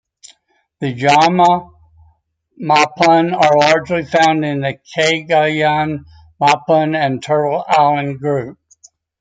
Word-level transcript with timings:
The 0.79 0.93
Jama 0.95 1.69
Mapun 2.59 3.35
are 3.39 3.55
largely 3.55 4.03
found 4.03 4.43
in 4.43 4.61
the 4.61 4.73
Cagayan 4.73 6.05
Mapun 6.41 6.95
and 6.95 7.21
Turtle 7.21 7.63
Island 7.67 8.17
Group. 8.19 8.57